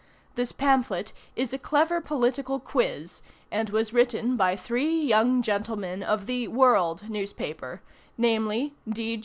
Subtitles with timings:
[0.33, 6.25] This pamphlet is a clever political quiz; and was written by three young gentlemen of
[6.25, 7.83] the "World" newspaper,
[8.17, 8.73] namely.